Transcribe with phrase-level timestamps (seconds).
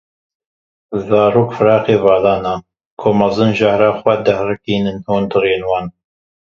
[1.07, 2.53] Zarok firaxên vala ne
[2.99, 5.85] ku mezin jehra xwe diherikînin hindurên wan.